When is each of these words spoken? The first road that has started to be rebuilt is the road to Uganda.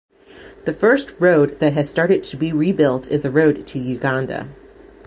The 0.65 0.73
first 0.73 1.13
road 1.19 1.59
that 1.59 1.73
has 1.73 1.87
started 1.87 2.23
to 2.23 2.35
be 2.35 2.51
rebuilt 2.51 3.05
is 3.05 3.21
the 3.21 3.29
road 3.29 3.67
to 3.67 3.77
Uganda. 3.77 4.49